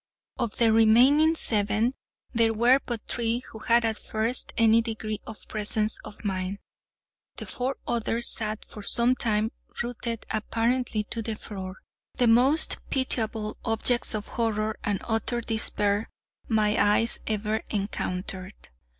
[0.39, 1.93] Of the remaining seven,
[2.33, 6.57] there were but three who had at first any degree of presence of mind.
[7.35, 9.51] The four others sat for some time
[9.83, 11.83] rooted apparently to the floor,
[12.15, 16.09] the most pitiable objects of horror and utter despair
[16.47, 18.55] my eyes ever encountered.